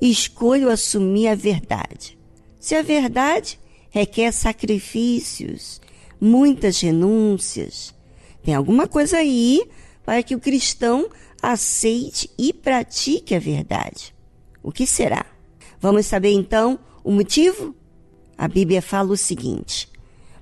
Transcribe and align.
escolho 0.00 0.70
assumir 0.70 1.28
a 1.28 1.34
verdade. 1.34 2.18
Se 2.58 2.74
a 2.74 2.82
verdade 2.82 3.58
requer 3.90 4.32
sacrifícios, 4.32 5.80
muitas 6.20 6.80
renúncias, 6.80 7.94
tem 8.42 8.54
alguma 8.54 8.86
coisa 8.86 9.18
aí 9.18 9.62
para 10.04 10.22
que 10.22 10.34
o 10.34 10.40
cristão 10.40 11.08
aceite 11.42 12.30
e 12.38 12.52
pratique 12.52 13.34
a 13.34 13.38
verdade. 13.38 14.14
O 14.62 14.70
que 14.70 14.86
será? 14.86 15.24
Vamos 15.80 16.06
saber 16.06 16.32
então 16.32 16.78
o 17.02 17.10
motivo? 17.10 17.74
A 18.36 18.46
Bíblia 18.46 18.82
fala 18.82 19.12
o 19.12 19.16
seguinte: 19.16 19.88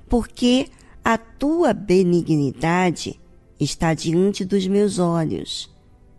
Porque 0.09 0.69
a 1.05 1.17
tua 1.17 1.73
benignidade 1.73 3.21
está 3.59 3.95
diante 3.95 4.45
dos 4.45 4.67
meus 4.67 4.99
olhos 4.99 5.71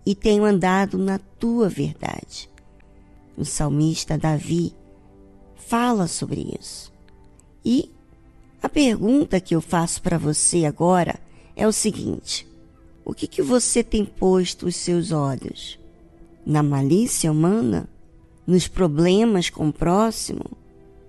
e 0.05 0.15
tenho 0.15 0.43
andado 0.43 0.97
na 0.97 1.19
tua 1.19 1.69
verdade. 1.69 2.49
O 3.39 3.45
salmista 3.45 4.17
Davi 4.17 4.75
fala 5.55 6.07
sobre 6.07 6.57
isso. 6.59 6.91
E 7.63 7.89
a 8.61 8.67
pergunta 8.67 9.39
que 9.39 9.55
eu 9.55 9.61
faço 9.61 10.01
para 10.01 10.17
você 10.17 10.65
agora 10.65 11.17
é 11.55 11.65
o 11.65 11.71
seguinte: 11.71 12.45
o 13.05 13.13
que, 13.13 13.27
que 13.27 13.41
você 13.41 13.81
tem 13.81 14.03
posto 14.03 14.65
os 14.65 14.75
seus 14.75 15.13
olhos? 15.13 15.79
Na 16.45 16.61
malícia 16.61 17.31
humana? 17.31 17.87
Nos 18.45 18.67
problemas 18.67 19.49
com 19.49 19.69
o 19.69 19.73
próximo? 19.73 20.43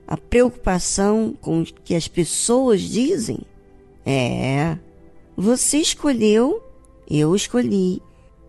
A 0.07 0.17
preocupação 0.17 1.37
com 1.41 1.63
o 1.63 1.65
que 1.65 1.97
as 1.97 2.07
pessoas 2.07 2.81
dizem? 2.81 3.41
É, 4.07 4.79
você 5.37 5.79
escolheu, 5.79 6.63
eu 7.11 7.35
escolhi, 7.35 8.01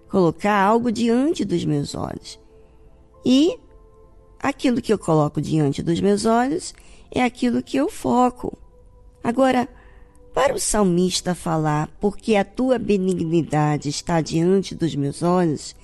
colocar 0.08 0.62
algo 0.62 0.92
diante 0.92 1.44
dos 1.44 1.66
meus 1.66 1.96
olhos. 1.96 2.40
E 3.26 3.58
aquilo 4.42 4.82
que 4.82 4.92
eu 4.92 4.98
coloco 4.98 5.40
diante 5.40 5.84
dos 5.84 6.02
meus 6.02 6.26
olhos 6.26 6.74
é 7.12 7.24
aquilo 7.24 7.62
que 7.62 7.78
eu 7.78 7.90
foco. 7.90 8.58
Agora, 9.24 9.70
para 10.34 10.56
o 10.56 10.60
salmista 10.60 11.36
falar, 11.36 11.90
porque 12.00 12.36
a 12.36 12.44
tua 12.44 12.80
benignidade 12.80 13.90
está 13.90 14.20
diante 14.22 14.74
dos 14.74 14.96
meus 14.96 15.22
olhos 15.22 15.76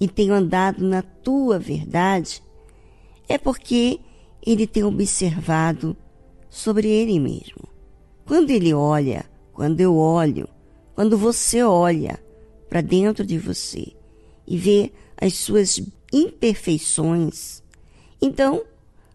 e 0.00 0.08
tenho 0.08 0.32
andado 0.32 0.84
na 0.86 1.02
tua 1.02 1.58
verdade, 1.58 2.42
é 3.28 3.36
porque 3.36 4.00
ele 4.46 4.66
tem 4.66 4.84
observado 4.84 5.96
sobre 6.48 6.88
ele 6.88 7.18
mesmo. 7.18 7.68
Quando 8.24 8.50
ele 8.50 8.72
olha, 8.72 9.26
quando 9.52 9.80
eu 9.80 9.96
olho, 9.96 10.48
quando 10.94 11.18
você 11.18 11.62
olha 11.62 12.18
para 12.68 12.80
dentro 12.80 13.26
de 13.26 13.36
você 13.36 13.92
e 14.46 14.56
vê 14.56 14.92
as 15.20 15.34
suas 15.34 15.82
imperfeições, 16.12 17.62
então 18.20 18.64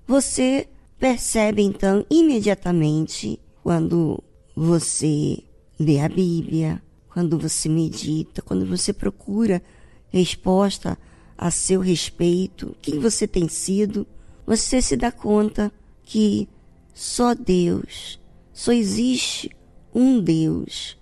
você 0.07 0.67
percebe 0.99 1.61
então 1.61 2.05
imediatamente 2.09 3.39
quando 3.61 4.21
você 4.55 5.39
lê 5.79 5.99
a 5.99 6.07
Bíblia, 6.07 6.81
quando 7.09 7.37
você 7.37 7.67
medita, 7.67 8.41
quando 8.41 8.65
você 8.65 8.93
procura 8.93 9.61
resposta 10.09 10.97
a 11.37 11.51
seu 11.51 11.81
respeito, 11.81 12.75
quem 12.81 12.99
você 12.99 13.27
tem 13.27 13.47
sido, 13.47 14.05
você 14.45 14.81
se 14.81 14.95
dá 14.95 15.11
conta 15.11 15.71
que 16.03 16.47
só 16.93 17.33
Deus, 17.33 18.19
só 18.53 18.71
existe 18.71 19.49
um 19.93 20.19
Deus 20.19 20.97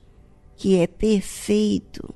que 0.56 0.78
é 0.78 0.88
perfeito 0.88 2.14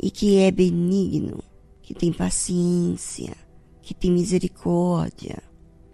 e 0.00 0.10
que 0.10 0.38
é 0.38 0.50
benigno, 0.50 1.42
que 1.82 1.94
tem 1.94 2.12
paciência, 2.12 3.36
que 3.82 3.92
tem 3.92 4.10
misericórdia. 4.10 5.42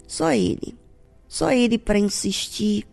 Só 0.07 0.33
Ele. 0.33 0.77
Só 1.27 1.51
Ele 1.51 1.79
para 1.79 1.99
insistir 1.99 2.87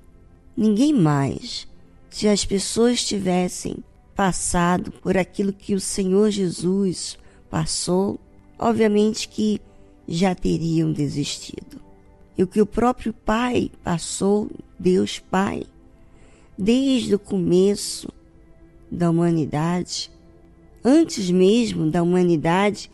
ninguém 0.56 0.94
mais. 0.94 1.68
Se 2.10 2.28
as 2.28 2.46
pessoas 2.46 3.04
tivessem 3.04 3.78
passado 4.16 4.92
por 4.92 5.18
aquilo 5.18 5.52
que 5.52 5.76
o 5.76 5.80
Senhor 5.80 6.32
Jesus 6.32 7.18
passou, 7.50 8.20
obviamente 8.58 9.28
que 9.28 9.60
já 10.08 10.34
teriam 10.34 10.92
desistido. 10.92 11.82
E 12.38 12.44
o 12.44 12.48
que 12.48 12.62
o 12.62 12.66
próprio 12.66 13.14
Pai 13.14 13.72
passou, 13.84 14.50
Deus 14.80 15.20
Pai, 15.20 15.64
desde 16.58 17.16
o 17.16 17.20
começo 17.20 18.10
da 18.90 19.10
humanidade, 19.10 20.12
antes 20.84 21.30
mesmo 21.30 21.90
da 21.90 22.04
humanidade 22.04 22.92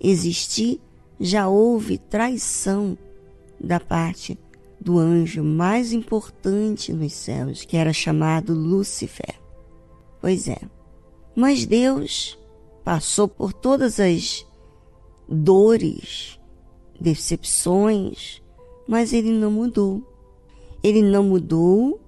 existir, 0.00 0.80
já 1.22 1.48
houve 1.48 1.98
traição 1.98 2.98
da 3.58 3.78
parte 3.78 4.36
do 4.80 4.98
anjo 4.98 5.44
mais 5.44 5.92
importante 5.92 6.92
nos 6.92 7.12
céus, 7.12 7.64
que 7.64 7.76
era 7.76 7.92
chamado 7.92 8.52
Lúcifer. 8.52 9.40
Pois 10.20 10.48
é. 10.48 10.58
Mas 11.36 11.64
Deus 11.64 12.36
passou 12.84 13.28
por 13.28 13.52
todas 13.52 14.00
as 14.00 14.44
dores, 15.28 16.40
decepções, 17.00 18.42
mas 18.88 19.12
ele 19.12 19.30
não 19.30 19.52
mudou. 19.52 20.02
Ele 20.82 21.02
não 21.02 21.22
mudou 21.22 22.00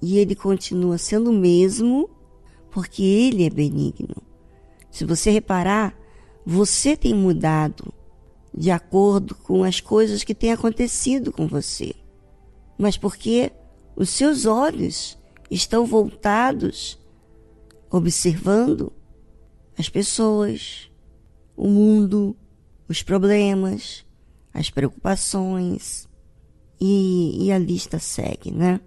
e 0.00 0.18
ele 0.18 0.36
continua 0.36 0.98
sendo 0.98 1.30
o 1.30 1.36
mesmo 1.36 2.08
porque 2.70 3.02
ele 3.02 3.44
é 3.44 3.50
benigno. 3.50 4.22
Se 4.88 5.04
você 5.04 5.32
reparar, 5.32 5.98
você 6.46 6.96
tem 6.96 7.12
mudado 7.12 7.92
de 8.56 8.70
acordo 8.70 9.34
com 9.34 9.64
as 9.64 9.80
coisas 9.80 10.24
que 10.24 10.34
têm 10.34 10.52
acontecido 10.52 11.32
com 11.32 11.46
você, 11.46 11.94
mas 12.78 12.96
porque 12.96 13.52
os 13.96 14.10
seus 14.10 14.46
olhos 14.46 15.18
estão 15.50 15.84
voltados, 15.84 16.98
observando 17.90 18.92
as 19.78 19.88
pessoas, 19.88 20.90
o 21.56 21.68
mundo, 21.68 22.36
os 22.88 23.02
problemas, 23.02 24.04
as 24.52 24.70
preocupações, 24.70 26.08
e, 26.80 27.44
e 27.44 27.52
a 27.52 27.58
lista 27.58 27.98
segue, 27.98 28.50
né? 28.50 28.80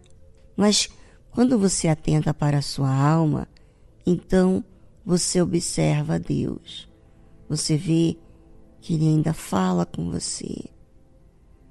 Mas 0.57 0.89
quando 1.29 1.59
você 1.59 1.87
atenta 1.87 2.33
para 2.33 2.57
a 2.57 2.61
sua 2.61 2.93
alma, 2.93 3.47
então 4.05 4.63
você 5.05 5.41
observa 5.41 6.17
Deus. 6.17 6.89
Você 7.47 7.77
vê 7.77 8.17
que 8.83 8.95
Ele 8.95 9.07
ainda 9.07 9.33
fala 9.33 9.85
com 9.85 10.11
você, 10.11 10.65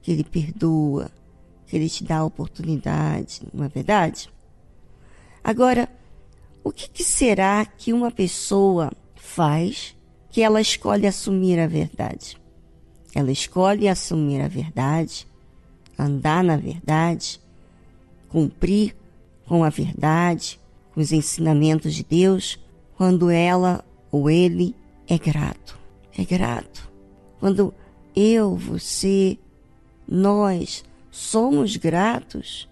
que 0.00 0.10
Ele 0.10 0.24
perdoa, 0.24 1.10
que 1.66 1.76
Ele 1.76 1.86
te 1.86 2.02
dá 2.02 2.16
a 2.16 2.24
oportunidade, 2.24 3.42
não 3.52 3.66
é 3.66 3.68
verdade? 3.68 4.30
Agora, 5.44 5.90
o 6.64 6.72
que, 6.72 6.88
que 6.88 7.04
será 7.04 7.66
que 7.66 7.92
uma 7.92 8.10
pessoa 8.10 8.90
faz 9.14 9.94
que 10.30 10.40
ela 10.40 10.58
escolhe 10.58 11.06
assumir 11.06 11.60
a 11.60 11.66
verdade? 11.66 12.40
Ela 13.14 13.30
escolhe 13.30 13.88
assumir 13.88 14.40
a 14.40 14.48
verdade, 14.48 15.28
andar 15.98 16.42
na 16.42 16.56
verdade, 16.56 17.38
cumprir 18.30 18.96
com 19.44 19.62
a 19.62 19.68
verdade, 19.68 20.58
com 20.94 21.00
os 21.02 21.12
ensinamentos 21.12 21.94
de 21.94 22.04
Deus, 22.04 22.58
quando 22.96 23.28
ela 23.28 23.84
ou 24.10 24.30
ele 24.30 24.74
é 25.06 25.18
grato. 25.18 25.78
É 26.16 26.24
grato. 26.24 26.91
Quando 27.42 27.74
eu, 28.14 28.54
você, 28.54 29.36
nós 30.06 30.84
somos 31.10 31.76
gratos, 31.76 32.68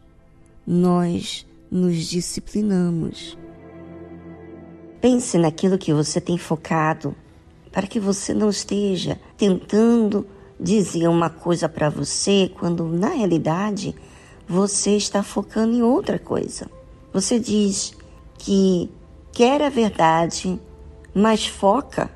nós 0.65 1.45
nos 1.69 2.07
disciplinamos. 2.07 3.37
Pense 5.01 5.37
naquilo 5.39 5.77
que 5.77 5.93
você 5.93 6.21
tem 6.21 6.39
focado, 6.39 7.17
para 7.73 7.89
que 7.89 7.99
você 7.99 8.33
não 8.33 8.49
esteja 8.49 9.19
tentando 9.37 10.25
dizer 10.61 11.09
uma 11.09 11.31
coisa 11.31 11.69
para 11.69 11.89
você 11.91 12.49
quando 12.57 12.87
na 12.87 13.09
realidade 13.09 13.93
você 14.47 14.97
está 14.97 15.21
focando 15.21 15.75
em 15.75 15.83
outra 15.83 16.17
coisa. 16.17 16.71
Você 17.13 17.41
diz 17.41 17.93
que 18.39 18.89
quer 19.33 19.63
a 19.63 19.69
verdade, 19.69 20.61
mas 21.13 21.45
foca 21.45 22.09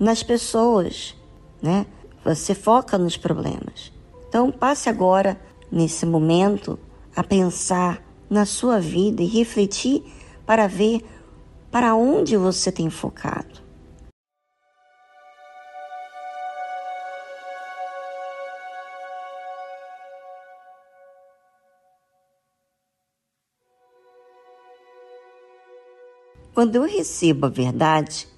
nas 0.00 0.24
pessoas 0.24 1.14
né? 1.62 1.86
Você 2.24 2.54
foca 2.54 2.98
nos 2.98 3.16
problemas. 3.16 3.92
Então, 4.28 4.50
passe 4.50 4.88
agora, 4.88 5.40
nesse 5.70 6.04
momento, 6.04 6.78
a 7.14 7.22
pensar 7.22 8.02
na 8.28 8.44
sua 8.44 8.80
vida 8.80 9.22
e 9.22 9.26
refletir 9.26 10.02
para 10.44 10.66
ver 10.66 11.04
para 11.70 11.94
onde 11.94 12.36
você 12.36 12.72
tem 12.72 12.90
focado. 12.90 13.62
Quando 26.54 26.76
eu 26.76 26.82
recebo 26.82 27.46
a 27.46 27.48
verdade, 27.48 28.28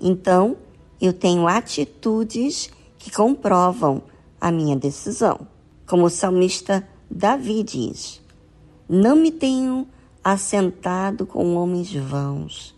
então 0.00 0.56
eu 1.00 1.12
tenho 1.12 1.46
atitudes 1.46 2.70
que 2.98 3.10
comprovam 3.10 4.02
a 4.40 4.50
minha 4.50 4.76
decisão. 4.76 5.46
Como 5.86 6.06
o 6.06 6.10
salmista 6.10 6.86
Davi 7.10 7.62
diz: 7.62 8.20
Não 8.88 9.16
me 9.16 9.30
tenho 9.30 9.86
assentado 10.22 11.24
com 11.24 11.54
homens 11.54 11.92
vãos, 11.94 12.74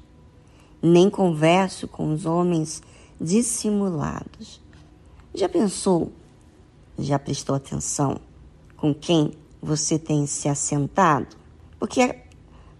nem 0.83 1.09
converso 1.09 1.89
com 1.89 2.13
os 2.13 2.27
homens 2.27 2.83
dissimulados. 3.21 4.61
Já 5.35 5.49
pensou, 5.49 6.13
já 6.99 7.19
prestou 7.19 7.55
atenção 7.55 8.21
com 8.77 8.95
quem 8.95 9.33
você 9.61 9.99
tem 9.99 10.27
se 10.27 10.49
assentado? 10.49 11.37
Porque 11.79 12.17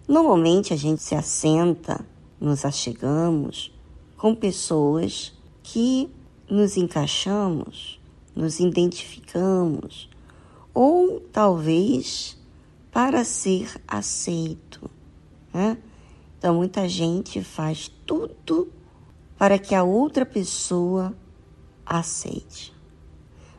normalmente 0.07 0.73
a 0.73 0.77
gente 0.77 1.01
se 1.01 1.15
assenta, 1.15 2.05
nos 2.39 2.65
achegamos 2.65 3.71
com 4.21 4.35
pessoas 4.35 5.33
que 5.63 6.07
nos 6.47 6.77
encaixamos, 6.77 7.99
nos 8.35 8.59
identificamos, 8.59 10.07
ou 10.75 11.19
talvez 11.19 12.37
para 12.91 13.23
ser 13.23 13.81
aceito. 13.87 14.87
Né? 15.51 15.75
Então, 16.37 16.53
muita 16.53 16.87
gente 16.87 17.43
faz 17.43 17.91
tudo 18.05 18.71
para 19.39 19.57
que 19.57 19.73
a 19.73 19.81
outra 19.81 20.23
pessoa 20.23 21.17
aceite. 21.83 22.71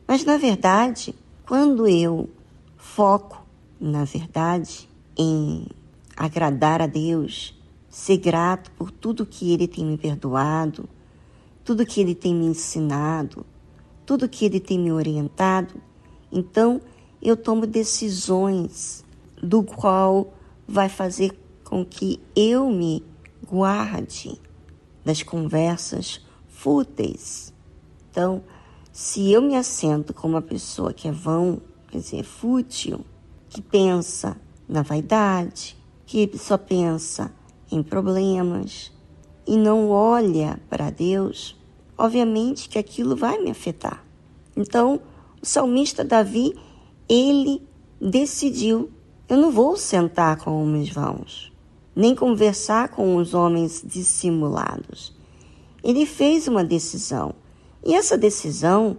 Mas, 0.06 0.24
na 0.24 0.36
verdade, 0.36 1.12
quando 1.44 1.88
eu 1.88 2.30
foco, 2.76 3.44
na 3.80 4.04
verdade, 4.04 4.88
em 5.18 5.66
agradar 6.16 6.80
a 6.80 6.86
Deus, 6.86 7.52
ser 7.92 8.16
grato 8.16 8.70
por 8.70 8.90
tudo 8.90 9.26
que 9.26 9.52
Ele 9.52 9.68
tem 9.68 9.84
me 9.84 9.98
perdoado, 9.98 10.88
tudo 11.62 11.84
que 11.84 12.00
Ele 12.00 12.14
tem 12.14 12.34
me 12.34 12.46
ensinado, 12.46 13.44
tudo 14.06 14.26
que 14.26 14.46
Ele 14.46 14.58
tem 14.58 14.78
me 14.78 14.90
orientado, 14.90 15.74
então 16.32 16.80
eu 17.20 17.36
tomo 17.36 17.66
decisões 17.66 19.04
do 19.42 19.62
qual 19.62 20.32
vai 20.66 20.88
fazer 20.88 21.38
com 21.62 21.84
que 21.84 22.18
eu 22.34 22.70
me 22.70 23.04
guarde 23.46 24.40
das 25.04 25.22
conversas 25.22 26.24
fúteis. 26.48 27.52
Então, 28.10 28.42
se 28.90 29.30
eu 29.30 29.42
me 29.42 29.54
assento 29.54 30.14
com 30.14 30.28
uma 30.28 30.40
pessoa 30.40 30.94
que 30.94 31.08
é 31.08 31.12
vão, 31.12 31.60
quer 31.90 31.98
dizer, 31.98 32.24
fútil, 32.24 33.04
que 33.50 33.60
pensa 33.60 34.40
na 34.66 34.80
vaidade, 34.80 35.76
que 36.06 36.30
só 36.38 36.56
pensa 36.56 37.30
em 37.72 37.82
problemas 37.82 38.92
e 39.46 39.56
não 39.56 39.90
olha 39.90 40.60
para 40.68 40.90
Deus, 40.90 41.58
obviamente 41.96 42.68
que 42.68 42.78
aquilo 42.78 43.16
vai 43.16 43.38
me 43.38 43.50
afetar. 43.50 44.04
Então, 44.56 45.00
o 45.40 45.46
salmista 45.46 46.04
Davi, 46.04 46.54
ele 47.08 47.62
decidiu: 48.00 48.90
eu 49.28 49.36
não 49.36 49.50
vou 49.50 49.76
sentar 49.76 50.36
com 50.36 50.62
homens 50.62 50.90
vãos, 50.90 51.50
nem 51.96 52.14
conversar 52.14 52.88
com 52.88 53.16
os 53.16 53.32
homens 53.34 53.82
dissimulados. 53.84 55.16
Ele 55.82 56.06
fez 56.06 56.46
uma 56.46 56.62
decisão, 56.62 57.34
e 57.84 57.94
essa 57.94 58.16
decisão 58.16 58.98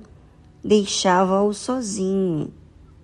deixava-o 0.64 1.54
sozinho. 1.54 2.52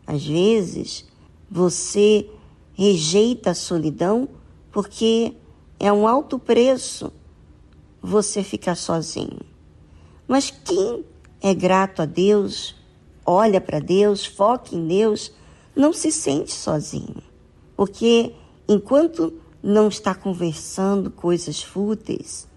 Às 0.06 0.25
vezes, 0.25 1.06
você 1.50 2.27
rejeita 2.74 3.51
a 3.51 3.56
solidão 3.56 4.27
porque 4.71 5.36
é 5.80 5.92
um 5.92 6.08
alto 6.08 6.38
preço 6.38 7.12
você 8.02 8.44
ficar 8.44 8.76
sozinho. 8.76 9.40
Mas 10.28 10.52
quem 10.52 11.06
é 11.42 11.54
grato 11.54 12.02
a 12.02 12.06
Deus, 12.06 12.76
olha 13.26 13.62
para 13.62 13.80
Deus, 13.80 14.26
foca 14.26 14.76
em 14.76 14.88
Deus, 14.88 15.31
não 15.76 15.94
se 15.94 16.12
sente 16.12 16.52
sozinho. 16.52 17.24
Porque 17.76 18.34
enquanto 18.68 19.34
não 19.64 19.88
está 19.88 20.14
conversando 20.14 21.10
coisas 21.10 21.64
fúteis 21.64 22.48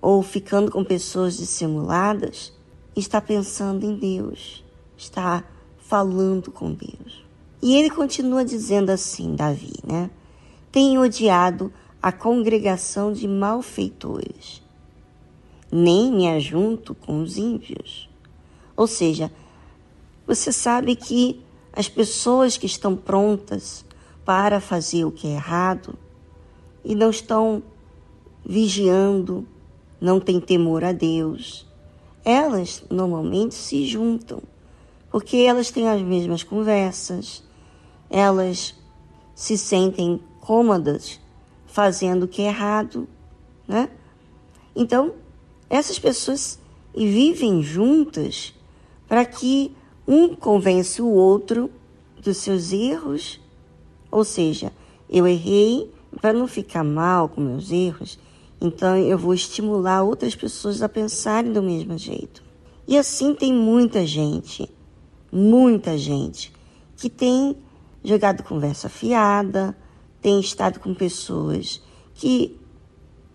ou 0.00 0.22
ficando 0.22 0.70
com 0.70 0.84
pessoas 0.84 1.36
dissimuladas, 1.36 2.52
está 2.94 3.20
pensando 3.20 3.84
em 3.84 3.96
Deus, 3.96 4.64
está 4.96 5.44
falando 5.78 6.50
com 6.50 6.72
Deus. 6.72 7.24
E 7.60 7.74
ele 7.74 7.90
continua 7.90 8.44
dizendo 8.44 8.90
assim, 8.90 9.34
Davi, 9.34 9.74
né? 9.84 10.10
Tenho 10.70 11.02
odiado 11.02 11.72
a 12.00 12.12
congregação 12.12 13.12
de 13.12 13.26
malfeitores, 13.26 14.62
nem 15.70 16.12
me 16.12 16.28
ajunto 16.28 16.94
com 16.94 17.20
os 17.22 17.36
ímpios. 17.36 18.08
Ou 18.76 18.86
seja, 18.86 19.32
você 20.26 20.52
sabe 20.52 20.94
que 20.94 21.42
as 21.72 21.88
pessoas 21.88 22.56
que 22.56 22.66
estão 22.66 22.96
prontas 22.96 23.84
para 24.24 24.60
fazer 24.60 25.04
o 25.04 25.10
que 25.10 25.26
é 25.26 25.32
errado 25.32 25.98
e 26.84 26.94
não 26.94 27.10
estão 27.10 27.62
vigiando, 28.44 29.46
não 30.00 30.20
têm 30.20 30.40
temor 30.40 30.84
a 30.84 30.92
Deus, 30.92 31.66
elas 32.24 32.84
normalmente 32.88 33.54
se 33.54 33.86
juntam, 33.86 34.42
porque 35.10 35.38
elas 35.38 35.70
têm 35.70 35.88
as 35.88 36.00
mesmas 36.00 36.42
conversas, 36.42 37.42
elas 38.08 38.74
se 39.34 39.58
sentem 39.58 40.20
cômodas 40.40 41.20
fazendo 41.78 42.24
o 42.24 42.28
que 42.28 42.42
é 42.42 42.46
errado, 42.46 43.06
né? 43.68 43.88
Então, 44.74 45.14
essas 45.70 45.96
pessoas 45.96 46.58
vivem 46.92 47.62
juntas 47.62 48.52
para 49.06 49.24
que 49.24 49.76
um 50.04 50.34
convença 50.34 51.04
o 51.04 51.12
outro 51.12 51.70
dos 52.20 52.38
seus 52.38 52.72
erros, 52.72 53.40
ou 54.10 54.24
seja, 54.24 54.72
eu 55.08 55.24
errei 55.24 55.88
para 56.20 56.32
não 56.32 56.48
ficar 56.48 56.82
mal 56.82 57.28
com 57.28 57.40
meus 57.40 57.70
erros, 57.70 58.18
então 58.60 58.96
eu 58.96 59.16
vou 59.16 59.32
estimular 59.32 60.02
outras 60.02 60.34
pessoas 60.34 60.82
a 60.82 60.88
pensarem 60.88 61.52
do 61.52 61.62
mesmo 61.62 61.96
jeito. 61.96 62.42
E 62.88 62.98
assim 62.98 63.36
tem 63.36 63.54
muita 63.54 64.04
gente, 64.04 64.68
muita 65.30 65.96
gente 65.96 66.52
que 66.96 67.08
tem 67.08 67.54
jogado 68.02 68.42
conversa 68.42 68.88
fiada, 68.88 69.76
tem 70.20 70.40
estado 70.40 70.80
com 70.80 70.94
pessoas 70.94 71.80
que 72.14 72.58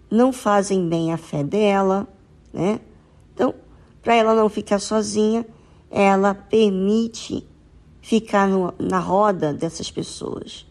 não 0.10 0.32
fazem 0.32 0.88
bem 0.88 1.12
a 1.12 1.18
fé 1.18 1.44
dela, 1.44 2.08
né? 2.54 2.80
Então, 3.34 3.56
para 4.02 4.16
ela 4.16 4.36
não 4.36 4.50
ficar 4.50 4.80
sozinha, 4.80 5.46
ela 5.90 6.36
permite 6.36 7.48
ficar 8.02 8.48
no, 8.48 8.74
na 8.78 9.00
roda 9.00 9.54
dessas 9.54 9.90
pessoas, 9.90 10.66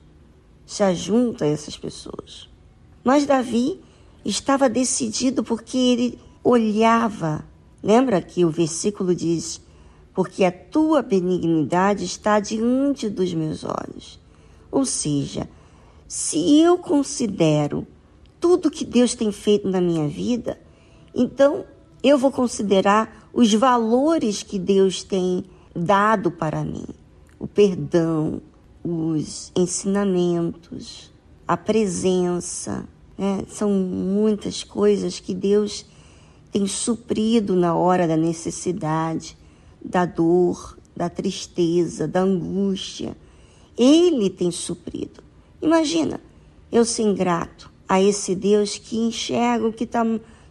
se 0.66 0.83
ajunta 0.83 1.45
a 1.45 1.49
essas 1.49 1.76
pessoas. 1.76 2.49
Mas 3.02 3.26
Davi 3.26 3.81
estava 4.25 4.69
decidido 4.69 5.42
porque 5.42 5.76
ele 5.76 6.19
olhava. 6.45 7.45
Lembra 7.83 8.21
que 8.21 8.45
o 8.45 8.50
versículo 8.50 9.14
diz: 9.14 9.61
Porque 10.14 10.45
a 10.45 10.52
tua 10.52 11.02
benignidade 11.02 12.04
está 12.04 12.38
diante 12.38 13.09
dos 13.09 13.33
meus 13.35 13.64
olhos. 13.64 14.21
Ou 14.71 14.85
seja, 14.85 15.49
se 16.12 16.61
eu 16.61 16.76
considero 16.76 17.87
tudo 18.38 18.71
que 18.71 18.85
Deus 18.85 19.14
tem 19.14 19.33
feito 19.33 19.66
na 19.66 19.81
minha 19.81 20.07
vida, 20.07 20.61
então 21.14 21.64
eu 22.02 22.19
vou 22.19 22.31
considerar 22.31 23.31
os 23.33 23.54
valores 23.54 24.42
que 24.42 24.59
Deus 24.59 25.02
tem 25.02 25.42
dado 25.75 26.31
para 26.31 26.62
mim: 26.62 26.85
o 27.38 27.47
perdão, 27.47 28.42
os 28.85 29.50
ensinamentos, 29.57 31.11
a 31.49 31.57
presença. 31.57 32.87
Né? 33.16 33.45
São 33.49 33.71
muitas 33.71 34.62
coisas 34.62 35.19
que 35.19 35.33
Deus 35.33 35.87
tem 36.52 36.66
suprido 36.66 37.57
na 37.57 37.75
hora 37.75 38.07
da 38.07 38.19
necessidade, 38.19 39.35
da 39.83 40.04
dor, 40.04 40.76
da 40.95 41.09
tristeza, 41.09 42.07
da 42.07 42.21
angústia. 42.21 43.16
Ele 43.78 44.28
tem 44.28 44.50
suprido. 44.50 45.32
Imagina, 45.62 46.21
eu 46.73 46.85
ser 46.85 47.02
ingrato 47.02 47.71
a 47.88 48.02
esse 48.02 48.35
Deus 48.35 48.76
que 48.76 48.99
enxerga 48.99 49.69
o 49.69 49.73
que 49.73 49.85
está 49.85 50.04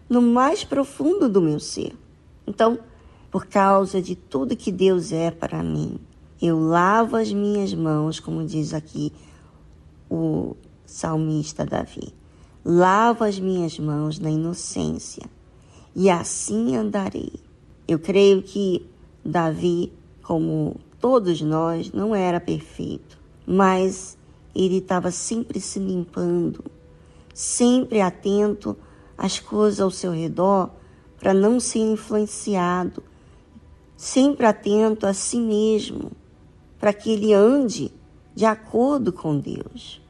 no 0.09 0.21
mais 0.21 0.63
profundo 0.63 1.27
do 1.27 1.41
meu 1.41 1.59
ser. 1.59 1.93
Então, 2.47 2.79
por 3.29 3.45
causa 3.45 4.01
de 4.01 4.15
tudo 4.15 4.55
que 4.55 4.71
Deus 4.71 5.11
é 5.11 5.29
para 5.29 5.61
mim, 5.61 5.99
eu 6.41 6.57
lavo 6.57 7.17
as 7.17 7.31
minhas 7.31 7.73
mãos, 7.73 8.19
como 8.19 8.45
diz 8.45 8.73
aqui 8.73 9.11
o 10.09 10.55
salmista 10.85 11.65
Davi. 11.65 12.13
Lavo 12.63 13.23
as 13.23 13.39
minhas 13.39 13.77
mãos 13.77 14.17
na 14.17 14.29
inocência 14.29 15.23
e 15.95 16.09
assim 16.09 16.75
andarei. 16.75 17.33
Eu 17.87 17.99
creio 17.99 18.41
que 18.41 18.85
Davi, 19.25 19.91
como 20.23 20.75
todos 20.99 21.41
nós, 21.41 21.91
não 21.91 22.15
era 22.15 22.39
perfeito, 22.39 23.17
mas 23.45 24.17
ele 24.55 24.77
estava 24.77 25.11
sempre 25.11 25.59
se 25.59 25.79
limpando, 25.79 26.63
sempre 27.33 28.01
atento 28.01 28.77
às 29.17 29.39
coisas 29.39 29.79
ao 29.79 29.91
seu 29.91 30.11
redor 30.11 30.69
para 31.17 31.33
não 31.33 31.59
ser 31.59 31.79
influenciado, 31.79 33.03
sempre 33.95 34.45
atento 34.45 35.05
a 35.05 35.13
si 35.13 35.39
mesmo, 35.39 36.11
para 36.79 36.91
que 36.93 37.11
ele 37.11 37.33
ande 37.33 37.91
de 38.35 38.45
acordo 38.45 39.13
com 39.13 39.37
Deus. 39.37 40.01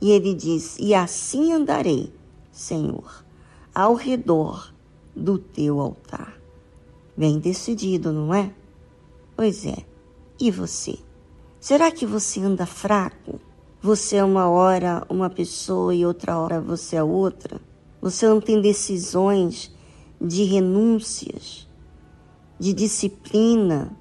E 0.00 0.10
ele 0.10 0.34
diz: 0.34 0.76
E 0.78 0.94
assim 0.94 1.52
andarei, 1.52 2.12
Senhor, 2.52 3.24
ao 3.74 3.94
redor 3.94 4.72
do 5.14 5.38
teu 5.38 5.80
altar. 5.80 6.38
Bem 7.16 7.38
decidido, 7.38 8.12
não 8.12 8.34
é? 8.34 8.52
Pois 9.36 9.64
é. 9.64 9.84
E 10.38 10.50
você? 10.50 10.98
Será 11.60 11.90
que 11.90 12.04
você 12.04 12.40
anda 12.40 12.66
fraco? 12.66 13.40
Você 13.84 14.16
é 14.16 14.24
uma 14.24 14.48
hora 14.48 15.04
uma 15.10 15.28
pessoa 15.28 15.94
e 15.94 16.06
outra 16.06 16.38
hora 16.38 16.58
você 16.58 16.96
é 16.96 17.02
outra? 17.02 17.60
Você 18.00 18.26
não 18.26 18.40
tem 18.40 18.58
decisões 18.58 19.70
de 20.18 20.42
renúncias, 20.44 21.68
de 22.58 22.72
disciplina, 22.72 23.94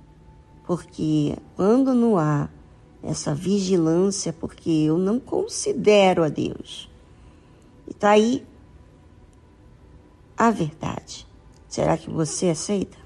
porque 0.65 1.35
quando 1.57 1.93
não 1.93 2.17
há 2.17 2.47
essa 3.03 3.35
vigilância, 3.35 4.31
porque 4.31 4.69
eu 4.69 4.97
não 4.97 5.19
considero 5.19 6.23
a 6.23 6.29
Deus. 6.29 6.89
E 7.85 7.91
está 7.91 8.11
aí 8.11 8.47
a 10.37 10.49
verdade. 10.49 11.27
Será 11.67 11.97
que 11.97 12.09
você 12.09 12.47
aceita? 12.47 13.02